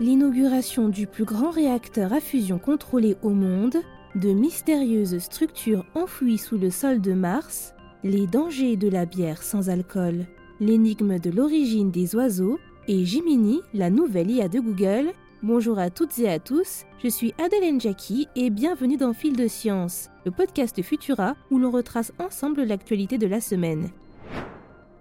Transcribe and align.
l'inauguration 0.00 0.88
du 0.88 1.06
plus 1.06 1.24
grand 1.24 1.50
réacteur 1.50 2.12
à 2.12 2.20
fusion 2.20 2.58
contrôlé 2.58 3.16
au 3.22 3.30
monde, 3.30 3.76
de 4.14 4.30
mystérieuses 4.30 5.18
structures 5.18 5.84
enfouies 5.94 6.38
sous 6.38 6.58
le 6.58 6.70
sol 6.70 7.00
de 7.00 7.12
Mars, 7.12 7.74
les 8.04 8.26
dangers 8.26 8.76
de 8.76 8.88
la 8.88 9.06
bière 9.06 9.42
sans 9.42 9.70
alcool, 9.70 10.26
l'énigme 10.60 11.18
de 11.18 11.30
l'origine 11.30 11.90
des 11.90 12.14
oiseaux 12.14 12.58
et 12.88 13.04
Jiminy, 13.04 13.60
la 13.74 13.90
nouvelle 13.90 14.30
IA 14.30 14.48
de 14.48 14.60
Google. 14.60 15.12
Bonjour 15.42 15.78
à 15.78 15.90
toutes 15.90 16.18
et 16.18 16.28
à 16.28 16.38
tous, 16.38 16.84
je 17.02 17.08
suis 17.08 17.34
Adeline 17.42 17.80
Jackie 17.80 18.28
et 18.36 18.50
bienvenue 18.50 18.96
dans 18.96 19.12
Fil 19.12 19.36
de 19.36 19.48
Science, 19.48 20.10
le 20.24 20.30
podcast 20.30 20.80
Futura 20.82 21.36
où 21.50 21.58
l'on 21.58 21.70
retrace 21.70 22.12
ensemble 22.18 22.64
l'actualité 22.64 23.18
de 23.18 23.26
la 23.26 23.40
semaine. 23.40 23.90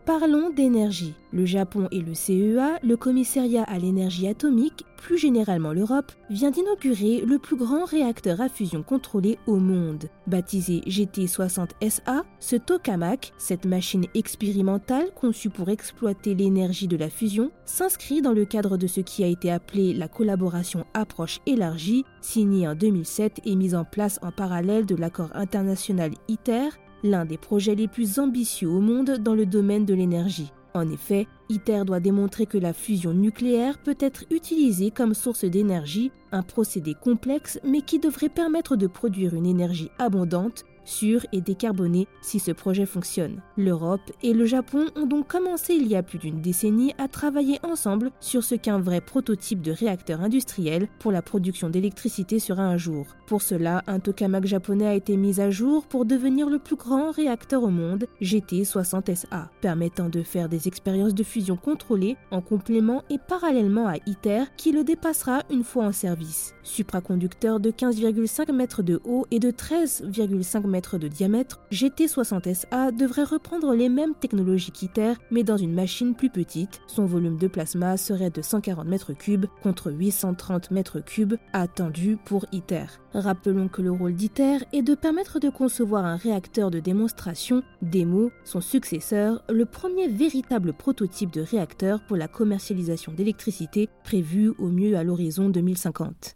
Parlons 0.05 0.52
d'énergie. 0.52 1.16
Le 1.34 1.45
Japon 1.45 1.88
et 1.91 2.00
le 2.00 2.13
CEA, 2.13 2.77
le 2.84 2.96
Commissariat 2.96 3.63
à 3.63 3.80
l'énergie 3.80 4.27
atomique, 4.27 4.86
plus 4.98 5.18
généralement 5.18 5.73
l'Europe, 5.73 6.12
vient 6.30 6.52
d'inaugurer 6.52 7.22
le 7.26 7.40
plus 7.40 7.55
grand 7.55 7.86
réacteur 7.86 8.40
à 8.40 8.48
fusion 8.48 8.84
contrôlé 8.84 9.40
au 9.48 9.55
monde. 9.55 10.05
Baptisé 10.27 10.82
GT60SA, 10.82 12.22
ce 12.40 12.55
tokamak, 12.55 13.34
cette 13.40 13.66
machine 13.66 14.05
expérimentale 14.13 15.10
conçue 15.16 15.49
pour 15.49 15.70
exploiter 15.70 16.35
l'énergie 16.35 16.88
de 16.88 16.98
la 16.98 17.10
fusion, 17.10 17.49
s'inscrit 17.66 18.22
dans 18.22 18.34
le 18.34 18.46
cadre 18.46 18.77
de 18.77 18.85
ce 18.85 19.02
qui 19.02 19.24
a 19.24 19.27
été 19.27 19.52
appelé 19.52 19.96
la 19.96 20.08
collaboration 20.08 20.85
approche 20.94 21.41
élargie, 21.48 22.05
signée 22.22 22.68
en 22.68 22.76
2007 22.76 23.41
et 23.44 23.55
mise 23.55 23.74
en 23.74 23.85
place 23.85 24.20
en 24.22 24.32
parallèle 24.32 24.85
de 24.85 24.96
l'accord 24.96 25.32
international 25.34 26.12
ITER 26.27 26.70
l'un 27.04 27.26
des 27.26 27.38
projets 27.38 27.76
les 27.76 27.88
plus 27.88 28.20
ambitieux 28.20 28.70
au 28.70 28.80
monde 28.80 29.18
dans 29.20 29.35
le 29.35 29.46
domaine 29.46 29.85
de 29.85 29.93
l'énergie. 29.93 30.51
En 30.74 30.91
effet, 30.91 31.26
ITER 31.49 31.84
doit 31.85 32.01
démontrer 32.01 32.46
que 32.46 32.57
la 32.57 32.74
fusion 32.74 33.13
nucléaire 33.13 33.77
peut 33.77 33.96
être 33.99 34.26
utilisée 34.29 34.91
comme 34.91 35.13
source 35.13 35.46
d'énergie, 35.46 36.12
un 36.34 36.43
procédé 36.43 36.93
complexe 36.93 37.60
mais 37.63 37.82
qui 37.82 37.99
devrait 37.99 38.29
permettre 38.29 38.76
de 38.76 38.88
produire 38.88 39.35
une 39.35 39.46
énergie 39.46 39.90
abondante 39.99 40.66
sûr 40.86 41.26
et 41.32 41.41
décarboné 41.41 42.08
si 42.22 42.40
ce 42.40 42.52
projet 42.52 42.86
fonctionne. 42.86 43.41
L'Europe 43.58 44.12
et 44.24 44.34
le 44.34 44.46
Japon 44.46 44.86
ont 44.96 45.05
donc 45.05 45.28
commencé 45.28 45.74
il 45.74 45.88
y 45.88 45.96
a 45.96 46.04
plus 46.04 46.20
d'une 46.20 46.41
décennie 46.41 46.94
à 46.98 47.08
travailler 47.08 47.60
ensemble 47.64 48.12
sur 48.20 48.44
ce 48.44 48.55
qu'un 48.55 48.80
vrai 48.80 49.02
prototype 49.02 49.62
de 49.62 49.72
réacteur 49.72 50.22
industriel 50.22 50.88
pour 51.00 51.12
la 51.12 51.22
production 51.22 51.70
d'électricité 51.70 52.40
sera 52.40 52.63
un 52.63 52.78
jour. 52.78 53.08
Pour 53.28 53.41
cela, 53.41 53.84
un 53.88 54.00
tokamak 54.00 54.46
japonais 54.46 54.88
a 54.88 54.96
été 54.96 55.18
mis 55.18 55.41
à 55.41 55.50
jour 55.50 55.86
pour 55.86 56.06
devenir 56.06 56.50
le 56.50 56.60
plus 56.60 56.76
grand 56.76 57.12
réacteur 57.12 57.63
au 57.63 57.70
monde, 57.70 58.06
GT60SA, 58.22 59.48
permettant 59.62 60.10
de 60.10 60.24
faire 60.24 60.50
des 60.50 60.68
expériences 60.68 61.13
de 61.13 61.24
fusion 61.24 61.58
contrôlées 61.58 62.18
en 62.32 62.41
complément 62.41 63.04
et 63.10 63.18
parallèlement 63.18 63.88
à 63.88 63.98
ITER 64.06 64.44
qui 64.58 64.72
le 64.72 64.84
dépassera 64.84 65.44
une 65.50 65.63
fois 65.63 65.86
en 65.86 65.91
service. 65.91 66.53
Supraconducteur 66.63 67.59
de 67.59 67.72
15,5 67.72 68.52
mètres 68.52 68.84
de 68.84 69.00
haut 69.06 69.25
et 69.31 69.40
de 69.40 69.52
13,5 69.52 70.68
de 70.75 71.07
diamètre, 71.07 71.62
GT60SA 71.72 72.95
devrait 72.95 73.23
reprendre 73.23 73.73
les 73.73 73.90
mêmes 73.90 74.13
technologies 74.13 74.72
qu'ITER, 74.72 75.13
mais 75.31 75.44
dans 75.44 75.57
une 75.57 75.73
machine 75.73 76.16
plus 76.16 76.29
petite. 76.29 76.81
Son 76.88 77.06
volume 77.06 77.38
de 77.38 77.47
plasma 77.47 77.97
serait 77.97 78.29
de 78.29 78.41
140 78.41 78.88
m3 78.88 79.45
contre 79.63 79.91
830 79.91 80.72
m3 80.72 81.38
attendu 81.53 82.17
pour 82.25 82.45
ITER. 82.51 82.85
Rappelons 83.13 83.69
que 83.69 83.81
le 83.81 83.91
rôle 83.91 84.13
d'ITER 84.13 84.57
est 84.73 84.81
de 84.81 84.95
permettre 84.95 85.40
de 85.40 85.50
concevoir 85.50 86.06
un 86.06 86.17
réacteur 86.17 86.72
de 86.72 86.79
démonstration, 86.79 87.63
DEMO, 87.81 88.31
son 88.44 88.59
successeur, 88.62 89.44
le 89.50 89.66
premier 89.66 90.09
véritable 90.09 90.73
prototype 90.73 91.31
de 91.31 91.41
réacteur 91.41 92.01
pour 92.06 92.17
la 92.17 92.28
commercialisation 92.28 93.13
d'électricité 93.13 93.89
prévu 94.03 94.50
au 94.59 94.67
mieux 94.67 94.97
à 94.97 95.03
l'horizon 95.03 95.50
2050. 95.50 96.35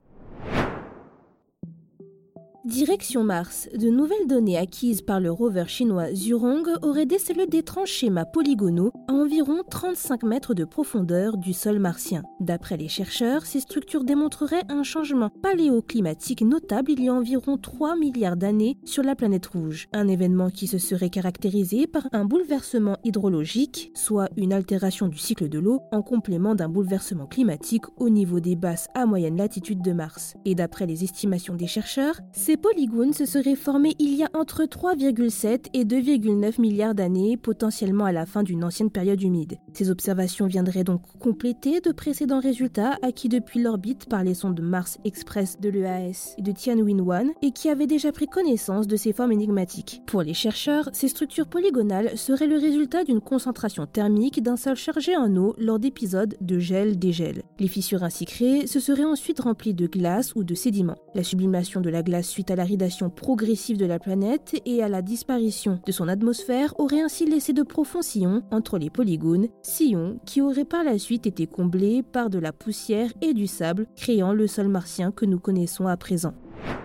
Direction 2.69 3.23
Mars, 3.23 3.67
de 3.75 3.89
nouvelles 3.89 4.27
données 4.27 4.55
acquises 4.55 5.01
par 5.01 5.19
le 5.19 5.31
rover 5.31 5.63
chinois 5.65 6.13
Zhurong 6.13 6.67
auraient 6.83 7.07
décelé 7.07 7.47
d'étranges 7.47 7.89
schémas 7.89 8.25
polygonaux 8.25 8.91
à 9.07 9.13
environ 9.13 9.63
35 9.67 10.21
mètres 10.21 10.53
de 10.53 10.65
profondeur 10.65 11.37
du 11.37 11.51
sol 11.51 11.79
martien. 11.79 12.21
D'après 12.39 12.77
les 12.77 12.87
chercheurs, 12.87 13.47
ces 13.47 13.59
structures 13.59 14.03
démontreraient 14.03 14.61
un 14.69 14.83
changement 14.83 15.31
paléoclimatique 15.41 16.43
notable 16.43 16.91
il 16.91 17.03
y 17.03 17.09
a 17.09 17.13
environ 17.15 17.57
3 17.57 17.95
milliards 17.95 18.37
d'années 18.37 18.77
sur 18.85 19.01
la 19.01 19.15
planète 19.15 19.47
rouge. 19.47 19.87
Un 19.91 20.07
événement 20.07 20.51
qui 20.51 20.67
se 20.67 20.77
serait 20.77 21.09
caractérisé 21.09 21.87
par 21.87 22.07
un 22.11 22.23
bouleversement 22.23 22.97
hydrologique, 23.03 23.91
soit 23.95 24.29
une 24.37 24.53
altération 24.53 25.07
du 25.07 25.17
cycle 25.17 25.49
de 25.49 25.57
l'eau 25.57 25.79
en 25.91 26.03
complément 26.03 26.53
d'un 26.53 26.69
bouleversement 26.69 27.25
climatique 27.25 27.85
au 27.97 28.09
niveau 28.09 28.39
des 28.39 28.55
basses 28.55 28.89
à 28.93 29.07
moyenne 29.07 29.37
latitude 29.37 29.81
de 29.81 29.91
Mars. 29.91 30.35
Et 30.45 30.53
d'après 30.53 30.85
les 30.85 31.03
estimations 31.03 31.55
des 31.55 31.65
chercheurs, 31.65 32.19
ces 32.31 32.58
polygones 32.59 33.13
se 33.13 33.25
seraient 33.25 33.55
formés 33.55 33.95
il 33.99 34.13
y 34.15 34.23
a 34.23 34.29
entre 34.33 34.63
3,7 34.63 35.67
et 35.73 35.85
2,9 35.85 36.59
milliards 36.61 36.95
d'années, 36.95 37.37
potentiellement 37.37 38.05
à 38.05 38.11
la 38.11 38.25
fin 38.25 38.43
d'une 38.43 38.63
ancienne 38.63 38.91
période 38.91 39.21
humide. 39.21 39.57
Ces 39.73 39.89
observations 39.89 40.47
viendraient 40.47 40.83
donc 40.83 41.01
compléter 41.19 41.79
de 41.81 41.91
précédents 41.91 42.39
résultats 42.39 42.97
acquis 43.01 43.29
depuis 43.29 43.61
l'orbite 43.61 44.07
par 44.07 44.23
les 44.23 44.33
sondes 44.33 44.61
Mars 44.61 44.97
Express 45.05 45.59
de 45.59 45.69
l'EAS 45.69 46.35
et 46.37 46.41
de 46.41 46.51
Tianwen-1 46.51 47.31
et 47.41 47.51
qui 47.51 47.69
avaient 47.69 47.87
déjà 47.87 48.11
pris 48.11 48.27
connaissance 48.27 48.87
de 48.87 48.95
ces 48.95 49.13
formes 49.13 49.31
énigmatiques. 49.31 50.01
Pour 50.05 50.21
les 50.21 50.33
chercheurs, 50.33 50.89
ces 50.93 51.07
structures 51.07 51.47
polygonales 51.47 52.17
seraient 52.17 52.47
le 52.47 52.57
résultat 52.57 53.03
d'une 53.03 53.21
concentration 53.21 53.85
thermique 53.85 54.43
d'un 54.43 54.57
sol 54.57 54.75
chargé 54.75 55.15
en 55.15 55.35
eau 55.35 55.55
lors 55.57 55.79
d'épisodes 55.79 56.35
de 56.41 56.59
gel-dégel. 56.59 57.43
Les 57.59 57.67
fissures 57.67 58.03
ainsi 58.03 58.25
créées 58.25 58.67
se 58.67 58.79
seraient 58.79 59.05
ensuite 59.05 59.39
remplies 59.39 59.73
de 59.73 59.87
glace 59.87 60.33
ou 60.35 60.43
de 60.43 60.55
sédiments. 60.55 60.97
La 61.15 61.23
sublimation 61.23 61.81
de 61.81 61.89
la 61.89 62.03
glace 62.03 62.27
suite 62.27 62.48
à 62.51 62.55
l'aridation 62.55 63.09
progressive 63.09 63.77
de 63.77 63.85
la 63.85 63.99
planète 63.99 64.61
et 64.65 64.83
à 64.83 64.89
la 64.89 65.01
disparition 65.01 65.79
de 65.85 65.91
son 65.91 66.07
atmosphère 66.07 66.73
aurait 66.79 67.01
ainsi 67.01 67.25
laissé 67.25 67.53
de 67.53 67.63
profonds 67.63 68.01
sillons 68.01 68.43
entre 68.51 68.77
les 68.77 68.89
polygones, 68.89 69.47
sillons 69.61 70.19
qui 70.25 70.41
auraient 70.41 70.65
par 70.65 70.83
la 70.83 70.97
suite 70.97 71.27
été 71.27 71.47
comblés 71.47 72.03
par 72.03 72.29
de 72.29 72.39
la 72.39 72.51
poussière 72.51 73.11
et 73.21 73.33
du 73.33 73.47
sable, 73.47 73.87
créant 73.95 74.33
le 74.33 74.47
sol 74.47 74.67
martien 74.67 75.11
que 75.11 75.25
nous 75.25 75.39
connaissons 75.39 75.87
à 75.87 75.97
présent. 75.97 76.33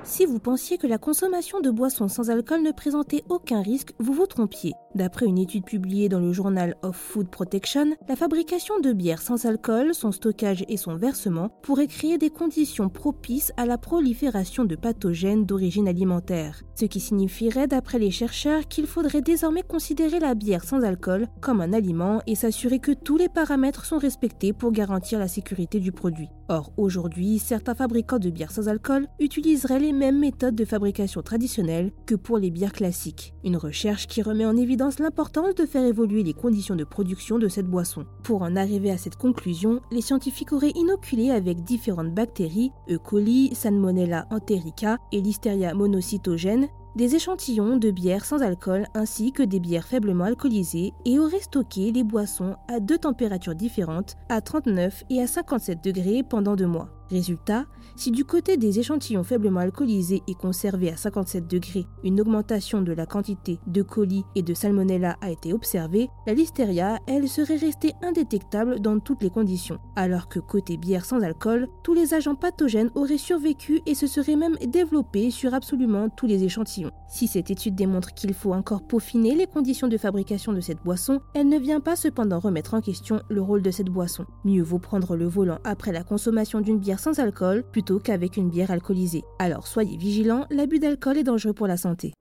Si 0.07 0.27
vous 0.27 0.39
pensiez 0.39 0.77
que 0.77 0.87
la 0.87 0.99
consommation 0.99 1.61
de 1.61 1.71
boissons 1.71 2.09
sans 2.09 2.29
alcool 2.29 2.63
ne 2.63 2.73
présentait 2.73 3.25
aucun 3.31 3.63
risque, 3.63 3.95
vous 3.99 4.13
vous 4.13 4.27
trompiez. 4.27 4.75
D'après 4.95 5.25
une 5.25 5.39
étude 5.39 5.65
publiée 5.65 6.11
dans 6.11 6.21
le 6.21 6.31
journal 6.31 6.77
of 6.83 6.95
Food 6.95 7.29
Protection, 7.29 7.97
la 8.07 8.15
fabrication 8.15 8.79
de 8.81 8.93
bières 8.93 9.23
sans 9.23 9.47
alcool, 9.47 9.95
son 9.95 10.13
stockage 10.13 10.63
et 10.69 10.77
son 10.77 10.95
versement 10.95 11.49
pourraient 11.63 11.87
créer 11.87 12.19
des 12.19 12.29
conditions 12.29 12.91
propices 12.91 13.51
à 13.57 13.65
la 13.65 13.79
prolifération 13.79 14.65
de 14.65 14.77
pathogènes 14.77 15.47
d'origine 15.47 15.89
alimentaire. 15.89 16.63
Ce 16.75 16.85
qui 16.85 17.01
signifierait, 17.01 17.67
d'après 17.67 17.99
les 17.99 18.11
chercheurs, 18.11 18.69
qu'il 18.69 18.87
faudrait 18.87 19.23
désormais 19.23 19.63
considérer 19.63 20.21
la 20.21 20.35
bière 20.35 20.65
sans 20.65 20.85
alcool 20.85 21.29
comme 21.41 21.63
un 21.63 21.73
aliment 21.73 22.21
et 22.27 22.35
s'assurer 22.35 22.79
que 22.79 22.93
tous 22.93 23.17
les 23.17 23.31
paramètres 23.31 23.87
sont 23.87 23.99
respectés 23.99 24.53
pour 24.53 24.71
garantir 24.71 25.19
la 25.19 25.29
sécurité 25.29 25.81
du 25.81 25.93
produit. 25.93 26.29
Or, 26.51 26.73
aujourd'hui, 26.77 27.39
certains 27.39 27.75
fabricants 27.75 28.19
de 28.19 28.29
bières 28.29 28.53
sans 28.53 28.69
alcool 28.69 29.09
utiliseraient 29.19 29.81
les 29.81 29.94
mêmes 29.97 30.19
méthodes 30.19 30.55
de 30.55 30.65
fabrication 30.65 31.23
traditionnelles 31.23 31.93
que 32.07 32.15
pour 32.15 32.39
les 32.39 32.51
bières 32.51 32.73
classiques. 32.73 33.35
Une 33.45 33.57
recherche 33.57 34.07
qui 34.07 34.23
remet 34.23 34.47
en 34.47 34.57
évidence 34.57 34.99
l'importance 34.99 35.55
de 35.55 35.67
faire 35.67 35.85
évoluer 35.85 36.23
les 36.23 36.35
conditions 36.35 36.77
de 36.77 36.85
production 36.85 37.39
de 37.39 37.49
cette 37.49 37.67
boisson. 37.67 38.07
Pour 38.23 38.43
en 38.43 38.57
arriver 38.57 38.91
à 38.91 38.99
cette 38.99 39.17
conclusion, 39.17 39.81
les 39.91 40.01
scientifiques 40.01 40.53
auraient 40.53 40.73
inoculé 40.75 41.31
avec 41.31 41.63
différentes 41.65 42.15
bactéries, 42.15 42.71
E. 42.91 42.99
coli, 42.99 43.55
Salmonella 43.55 44.27
enterica 44.31 44.99
et 45.13 45.21
Listeria 45.21 45.75
monocytogène, 45.75 46.69
des 46.97 47.17
échantillons 47.17 47.77
de 47.77 47.91
bières 47.91 48.25
sans 48.25 48.41
alcool 48.43 48.87
ainsi 48.95 49.33
que 49.33 49.43
des 49.43 49.59
bières 49.59 49.87
faiblement 49.87 50.25
alcoolisées 50.25 50.93
et 51.05 51.19
auraient 51.19 51.41
stocké 51.41 51.91
les 51.91 52.05
boissons 52.05 52.55
à 52.69 52.79
deux 52.79 52.99
températures 52.99 53.57
différentes, 53.57 54.15
à 54.29 54.41
39 54.41 55.03
et 55.11 55.21
à 55.21 55.27
57 55.27 55.83
degrés 55.83 56.23
pendant 56.23 56.55
deux 56.55 56.69
mois. 56.69 56.89
Résultat, 57.11 57.67
si 57.97 58.11
du 58.11 58.25
côté 58.25 58.57
des 58.57 58.79
échantillons 58.79 59.25
faiblement 59.25 59.61
alcoolisés 59.61 60.23
et 60.27 60.35
conservés 60.35 60.91
à 60.91 60.97
57 60.97 61.47
degrés, 61.47 61.87
une 62.03 62.21
augmentation 62.21 62.83
de 62.83 62.93
la 62.93 63.07
quantité 63.07 63.59
de 63.67 63.83
colis 63.83 64.25
et 64.35 64.43
de 64.43 64.55
salmonella 64.55 65.17
a 65.21 65.31
été 65.31 65.53
observée, 65.53 66.09
la 66.27 66.35
listeria, 66.35 66.99
elle, 67.07 67.29
serait 67.29 67.57
restée 67.57 67.93
indétectable 68.03 68.81
dans 68.81 68.99
toutes 68.99 69.23
les 69.23 69.31
conditions, 69.31 69.79
alors 69.97 70.29
que 70.29 70.41
côté 70.41 70.77
bière 70.77 71.05
sans 71.05 71.23
alcool, 71.23 71.69
tous 71.83 71.95
les 71.95 72.15
agents 72.15 72.35
pathogènes 72.35 72.91
auraient 72.95 73.19
survécu 73.19 73.81
et 73.87 73.95
se 73.95 74.07
seraient 74.07 74.37
même 74.37 74.57
développés 74.67 75.31
sur 75.31 75.55
absolument 75.55 76.09
tous 76.09 76.27
les 76.27 76.43
échantillons. 76.45 76.91
Si 77.09 77.29
cette 77.29 77.51
étude 77.51 77.75
démontre 77.77 78.15
qu'il 78.15 78.35
faut 78.35 78.55
encore 78.55 78.83
peaufiner 78.83 79.35
les 79.35 79.47
conditions 79.47 79.89
de 79.89 79.99
fabrication 79.99 80.53
de 80.53 80.61
cette 80.61 80.83
boisson, 80.83 81.21
elle 81.35 81.49
ne 81.49 81.59
vient 81.59 81.81
pas 81.81 81.97
cependant 81.97 82.41
remettre 82.41 82.75
en 82.75 82.81
question 82.81 83.21
le 83.29 83.41
rôle 83.41 83.63
de 83.63 83.71
cette 83.71 83.91
boisson. 83.91 84.27
Mieux 84.45 84.63
vaut 84.63 84.79
prendre 84.79 85.17
le 85.17 85.27
volant 85.27 85.59
après 85.65 85.93
la 85.93 86.03
consommation 86.03 86.61
d'une 86.61 86.79
bière 86.79 86.94
sans 86.99 87.19
alcool 87.19 87.65
plutôt 87.73 87.99
qu'avec 87.99 88.37
une 88.37 88.51
bière 88.51 88.71
alcoolisée. 88.71 89.25
Alors 89.39 89.67
soyez 89.67 89.97
vigilants, 89.97 90.47
l'abus 90.51 90.79
d'alcool 90.79 91.19
est 91.19 91.25
dangereux 91.25 91.55
pour 91.55 91.67
la 91.67 91.77
santé. 91.77 92.13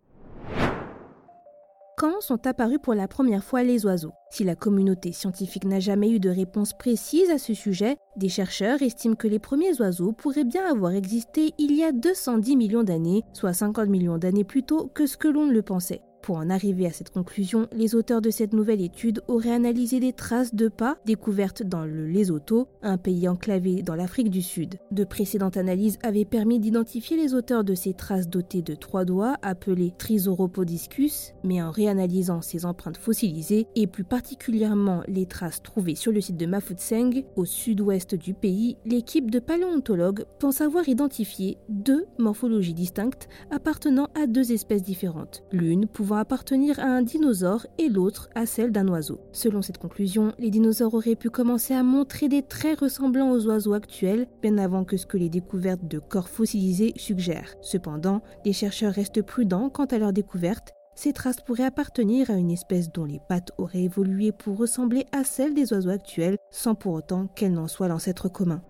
Quand 1.95 2.21
sont 2.21 2.47
apparus 2.47 2.79
pour 2.81 2.95
la 2.95 3.07
première 3.07 3.43
fois 3.43 3.63
les 3.63 3.85
oiseaux? 3.85 4.13
Si 4.31 4.43
la 4.43 4.55
communauté 4.55 5.11
scientifique 5.11 5.63
n'a 5.63 5.79
jamais 5.79 6.09
eu 6.09 6.19
de 6.19 6.29
réponse 6.29 6.73
précise 6.73 7.29
à 7.29 7.37
ce 7.37 7.53
sujet, 7.53 7.97
des 8.17 8.29
chercheurs 8.29 8.81
estiment 8.81 9.15
que 9.15 9.27
les 9.27 9.39
premiers 9.39 9.79
oiseaux 9.79 10.11
pourraient 10.11 10.43
bien 10.43 10.65
avoir 10.65 10.93
existé 10.93 11.53
il 11.59 11.75
y 11.75 11.83
a 11.83 11.91
210 11.91 12.57
millions 12.57 12.83
d'années, 12.83 13.21
soit 13.33 13.53
50 13.53 13.87
millions 13.89 14.17
d'années 14.17 14.43
plus 14.43 14.63
tôt 14.63 14.91
que 14.93 15.05
ce 15.05 15.17
que 15.17 15.27
l'on 15.27 15.47
le 15.47 15.61
pensait. 15.61 16.01
Pour 16.23 16.37
en 16.37 16.49
arriver 16.49 16.85
à 16.85 16.93
cette 16.93 17.09
conclusion, 17.09 17.67
les 17.73 17.95
auteurs 17.95 18.21
de 18.21 18.29
cette 18.29 18.53
nouvelle 18.53 18.79
étude 18.79 19.21
auraient 19.27 19.51
analysé 19.51 19.99
des 19.99 20.13
traces 20.13 20.55
de 20.55 20.69
pas 20.69 20.97
découvertes 21.05 21.63
dans 21.63 21.83
le 21.83 22.07
Lesotho, 22.07 22.69
un 22.81 22.97
pays 22.97 23.27
enclavé 23.27 23.81
dans 23.81 23.95
l'Afrique 23.95 24.29
du 24.29 24.41
Sud. 24.41 24.75
De 24.91 25.03
précédentes 25.03 25.57
analyses 25.57 25.99
avaient 26.01 26.23
permis 26.23 26.59
d'identifier 26.59 27.17
les 27.17 27.33
auteurs 27.33 27.65
de 27.65 27.75
ces 27.75 27.93
traces 27.93 28.29
dotées 28.29 28.61
de 28.61 28.73
trois 28.73 29.03
doigts 29.03 29.35
appelés 29.41 29.93
Trisauropodiscus, 29.97 31.33
mais 31.43 31.61
en 31.61 31.71
réanalysant 31.71 32.41
ces 32.41 32.65
empreintes 32.65 32.95
fossilisées 32.95 33.67
et 33.75 33.85
plus 33.85 34.05
particulièrement 34.05 35.03
les 35.09 35.25
traces 35.25 35.61
trouvées 35.61 35.95
sur 35.95 36.13
le 36.13 36.21
site 36.21 36.37
de 36.37 36.45
Mafutseng, 36.45 37.25
au 37.35 37.43
sud-ouest 37.43 38.15
du 38.15 38.33
pays, 38.33 38.77
l'équipe 38.85 39.29
de 39.29 39.39
paléontologues 39.39 40.23
pense 40.39 40.61
avoir 40.61 40.87
identifié 40.87 41.57
deux 41.67 42.05
morphologies 42.17 42.73
distinctes 42.73 43.27
appartenant 43.51 44.07
à 44.15 44.25
deux 44.25 44.53
espèces 44.53 44.83
différentes, 44.83 45.43
l'une 45.51 45.85
pouvant 45.85 46.12
appartenir 46.19 46.79
à 46.79 46.83
un 46.83 47.01
dinosaure 47.01 47.67
et 47.77 47.89
l'autre 47.89 48.29
à 48.35 48.45
celle 48.45 48.71
d'un 48.71 48.87
oiseau. 48.87 49.19
Selon 49.31 49.61
cette 49.61 49.77
conclusion, 49.77 50.33
les 50.39 50.49
dinosaures 50.49 50.93
auraient 50.93 51.15
pu 51.15 51.29
commencer 51.29 51.73
à 51.73 51.83
montrer 51.83 52.27
des 52.27 52.43
traits 52.43 52.79
ressemblants 52.79 53.31
aux 53.31 53.45
oiseaux 53.47 53.73
actuels 53.73 54.27
bien 54.41 54.57
avant 54.57 54.83
que 54.83 54.97
ce 54.97 55.05
que 55.05 55.17
les 55.17 55.29
découvertes 55.29 55.87
de 55.87 55.99
corps 55.99 56.29
fossilisés 56.29 56.93
suggèrent. 56.95 57.55
Cependant, 57.61 58.21
les 58.45 58.53
chercheurs 58.53 58.93
restent 58.93 59.21
prudents 59.21 59.69
quant 59.69 59.85
à 59.85 59.97
leur 59.97 60.13
découverte 60.13 60.73
ces 60.95 61.13
traces 61.13 61.41
pourraient 61.41 61.63
appartenir 61.63 62.29
à 62.29 62.35
une 62.35 62.51
espèce 62.51 62.91
dont 62.91 63.05
les 63.05 63.19
pattes 63.27 63.51
auraient 63.57 63.83
évolué 63.83 64.31
pour 64.31 64.57
ressembler 64.57 65.05
à 65.11 65.23
celles 65.23 65.55
des 65.55 65.73
oiseaux 65.73 65.89
actuels, 65.89 66.37
sans 66.51 66.75
pour 66.75 66.93
autant 66.93 67.27
qu'elles 67.27 67.53
n'en 67.53 67.67
soient 67.67 67.87
l'ancêtre 67.87 68.29
commun. 68.29 68.61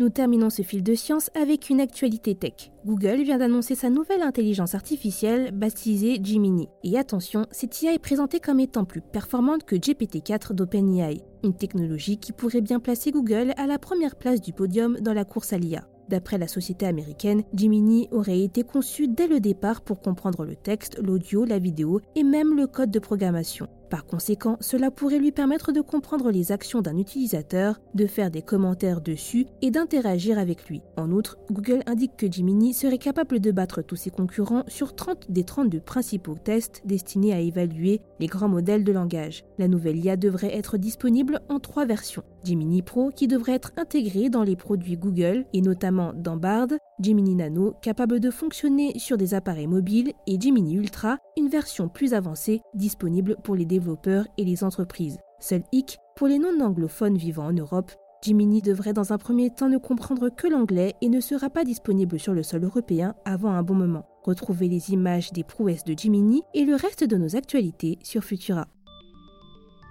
Nous 0.00 0.08
terminons 0.08 0.48
ce 0.48 0.62
fil 0.62 0.82
de 0.82 0.94
science 0.94 1.28
avec 1.34 1.68
une 1.68 1.78
actualité 1.78 2.34
tech. 2.34 2.72
Google 2.86 3.22
vient 3.22 3.36
d'annoncer 3.36 3.74
sa 3.74 3.90
nouvelle 3.90 4.22
intelligence 4.22 4.74
artificielle 4.74 5.50
baptisée 5.52 6.18
Gemini. 6.24 6.70
Et 6.84 6.98
attention, 6.98 7.44
cette 7.50 7.82
IA 7.82 7.92
est 7.92 7.98
présentée 7.98 8.40
comme 8.40 8.60
étant 8.60 8.86
plus 8.86 9.02
performante 9.02 9.64
que 9.64 9.76
GPT-4 9.76 10.54
d'OpenAI, 10.54 11.20
une 11.44 11.54
technologie 11.54 12.16
qui 12.16 12.32
pourrait 12.32 12.62
bien 12.62 12.80
placer 12.80 13.10
Google 13.10 13.52
à 13.58 13.66
la 13.66 13.78
première 13.78 14.16
place 14.16 14.40
du 14.40 14.54
podium 14.54 14.98
dans 15.00 15.12
la 15.12 15.26
course 15.26 15.52
à 15.52 15.58
l'IA. 15.58 15.86
D'après 16.08 16.38
la 16.38 16.48
société 16.48 16.86
américaine, 16.86 17.42
Gemini 17.54 18.08
aurait 18.10 18.40
été 18.40 18.62
conçu 18.62 19.06
dès 19.06 19.28
le 19.28 19.38
départ 19.38 19.82
pour 19.82 20.00
comprendre 20.00 20.46
le 20.46 20.56
texte, 20.56 20.98
l'audio, 20.98 21.44
la 21.44 21.58
vidéo 21.58 22.00
et 22.16 22.24
même 22.24 22.56
le 22.56 22.66
code 22.66 22.90
de 22.90 23.00
programmation. 23.00 23.68
Par 23.90 24.06
conséquent, 24.06 24.56
cela 24.60 24.92
pourrait 24.92 25.18
lui 25.18 25.32
permettre 25.32 25.72
de 25.72 25.80
comprendre 25.80 26.30
les 26.30 26.52
actions 26.52 26.80
d'un 26.80 26.96
utilisateur, 26.96 27.80
de 27.94 28.06
faire 28.06 28.30
des 28.30 28.40
commentaires 28.40 29.00
dessus 29.00 29.46
et 29.62 29.72
d'interagir 29.72 30.38
avec 30.38 30.68
lui. 30.68 30.80
En 30.96 31.10
outre, 31.10 31.38
Google 31.50 31.82
indique 31.86 32.16
que 32.16 32.30
Gemini 32.30 32.72
serait 32.72 32.98
capable 32.98 33.40
de 33.40 33.50
battre 33.50 33.82
tous 33.82 33.96
ses 33.96 34.10
concurrents 34.10 34.62
sur 34.68 34.94
30 34.94 35.30
des 35.30 35.42
32 35.42 35.80
principaux 35.80 36.36
tests 36.36 36.82
destinés 36.84 37.34
à 37.34 37.40
évaluer 37.40 38.00
les 38.20 38.28
grands 38.28 38.48
modèles 38.48 38.84
de 38.84 38.92
langage. 38.92 39.44
La 39.58 39.66
nouvelle 39.66 39.98
IA 39.98 40.16
devrait 40.16 40.56
être 40.56 40.78
disponible 40.78 41.40
en 41.48 41.58
trois 41.58 41.84
versions. 41.84 42.22
Gemini 42.44 42.82
Pro 42.82 43.10
qui 43.10 43.26
devrait 43.26 43.54
être 43.54 43.72
intégré 43.76 44.30
dans 44.30 44.44
les 44.44 44.56
produits 44.56 44.96
Google 44.96 45.44
et 45.52 45.62
notamment 45.62 46.12
dans 46.14 46.36
Bard, 46.36 46.68
Gemini 47.02 47.34
Nano 47.34 47.74
capable 47.80 48.20
de 48.20 48.30
fonctionner 48.30 48.98
sur 48.98 49.16
des 49.16 49.34
appareils 49.34 49.66
mobiles 49.66 50.12
et 50.26 50.40
Gemini 50.40 50.74
Ultra, 50.74 51.18
une 51.36 51.48
version 51.48 51.88
plus 51.88 52.12
avancée 52.12 52.60
disponible 52.74 53.36
pour 53.42 53.56
les 53.56 53.64
développeurs 53.64 54.26
et 54.36 54.44
les 54.44 54.62
entreprises. 54.64 55.18
Seul 55.40 55.62
hic, 55.72 55.98
pour 56.16 56.28
les 56.28 56.38
non-anglophones 56.38 57.16
vivant 57.16 57.46
en 57.46 57.52
Europe, 57.52 57.92
Gemini 58.22 58.60
devrait 58.60 58.92
dans 58.92 59.14
un 59.14 59.18
premier 59.18 59.48
temps 59.48 59.70
ne 59.70 59.78
comprendre 59.78 60.28
que 60.28 60.46
l'anglais 60.46 60.94
et 61.00 61.08
ne 61.08 61.20
sera 61.20 61.48
pas 61.48 61.64
disponible 61.64 62.20
sur 62.20 62.34
le 62.34 62.42
sol 62.42 62.64
européen 62.64 63.14
avant 63.24 63.52
un 63.52 63.62
bon 63.62 63.74
moment. 63.74 64.04
Retrouvez 64.22 64.68
les 64.68 64.92
images 64.92 65.32
des 65.32 65.44
prouesses 65.44 65.84
de 65.84 65.98
Gemini 65.98 66.42
et 66.52 66.66
le 66.66 66.74
reste 66.74 67.04
de 67.04 67.16
nos 67.16 67.34
actualités 67.34 67.98
sur 68.02 68.22
Futura. 68.22 68.66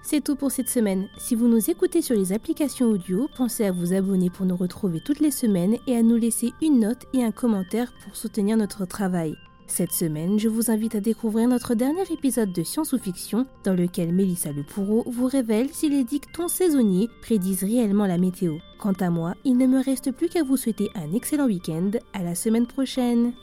C'est 0.01 0.23
tout 0.23 0.35
pour 0.35 0.51
cette 0.51 0.69
semaine. 0.69 1.07
Si 1.17 1.35
vous 1.35 1.47
nous 1.47 1.69
écoutez 1.69 2.01
sur 2.01 2.15
les 2.15 2.33
applications 2.33 2.87
audio, 2.87 3.29
pensez 3.35 3.65
à 3.65 3.71
vous 3.71 3.93
abonner 3.93 4.29
pour 4.29 4.45
nous 4.45 4.55
retrouver 4.55 5.01
toutes 5.01 5.19
les 5.19 5.31
semaines 5.31 5.77
et 5.87 5.95
à 5.95 6.03
nous 6.03 6.15
laisser 6.15 6.53
une 6.61 6.79
note 6.79 7.05
et 7.13 7.23
un 7.23 7.31
commentaire 7.31 7.93
pour 8.03 8.15
soutenir 8.15 8.57
notre 8.57 8.85
travail. 8.85 9.35
Cette 9.67 9.91
semaine, 9.91 10.39
je 10.39 10.49
vous 10.49 10.71
invite 10.71 10.95
à 10.95 10.99
découvrir 10.99 11.47
notre 11.47 11.75
dernier 11.75 12.11
épisode 12.11 12.51
de 12.51 12.63
Science 12.63 12.91
ou 12.93 12.97
Fiction, 12.97 13.45
dans 13.63 13.75
lequel 13.75 14.11
Mélissa 14.11 14.51
Lepourreau 14.51 15.03
vous 15.05 15.27
révèle 15.27 15.69
si 15.71 15.89
les 15.89 16.03
dictons 16.03 16.47
saisonniers 16.47 17.07
prédisent 17.21 17.63
réellement 17.63 18.07
la 18.07 18.17
météo. 18.17 18.57
Quant 18.79 18.93
à 18.99 19.11
moi, 19.11 19.35
il 19.45 19.57
ne 19.57 19.67
me 19.67 19.83
reste 19.83 20.11
plus 20.11 20.27
qu'à 20.27 20.43
vous 20.43 20.57
souhaiter 20.57 20.89
un 20.95 21.13
excellent 21.13 21.45
week-end. 21.45 21.91
À 22.13 22.23
la 22.23 22.33
semaine 22.33 22.65
prochaine! 22.65 23.33